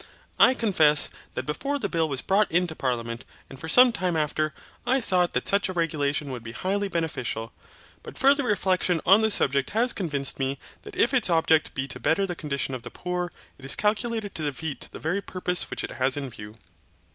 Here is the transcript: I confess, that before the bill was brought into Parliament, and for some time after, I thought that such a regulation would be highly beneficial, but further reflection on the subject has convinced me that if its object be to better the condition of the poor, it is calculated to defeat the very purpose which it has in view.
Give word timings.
I 0.39 0.55
confess, 0.55 1.11
that 1.35 1.45
before 1.45 1.77
the 1.77 1.87
bill 1.87 2.09
was 2.09 2.23
brought 2.23 2.51
into 2.51 2.75
Parliament, 2.75 3.23
and 3.51 3.59
for 3.59 3.69
some 3.69 3.91
time 3.91 4.15
after, 4.15 4.51
I 4.83 4.99
thought 4.99 5.33
that 5.33 5.47
such 5.47 5.69
a 5.69 5.73
regulation 5.73 6.31
would 6.31 6.41
be 6.41 6.53
highly 6.53 6.87
beneficial, 6.87 7.53
but 8.01 8.17
further 8.17 8.41
reflection 8.43 8.99
on 9.05 9.21
the 9.21 9.29
subject 9.29 9.69
has 9.77 9.93
convinced 9.93 10.39
me 10.39 10.57
that 10.81 10.95
if 10.95 11.13
its 11.13 11.29
object 11.29 11.75
be 11.75 11.87
to 11.87 11.99
better 11.99 12.25
the 12.25 12.33
condition 12.35 12.73
of 12.73 12.81
the 12.81 12.89
poor, 12.89 13.31
it 13.59 13.63
is 13.63 13.75
calculated 13.75 14.33
to 14.33 14.41
defeat 14.43 14.89
the 14.91 14.97
very 14.97 15.21
purpose 15.21 15.69
which 15.69 15.83
it 15.83 15.91
has 15.91 16.17
in 16.17 16.31
view. 16.31 16.55